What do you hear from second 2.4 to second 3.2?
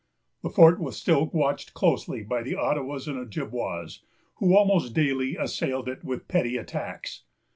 the Ottawas and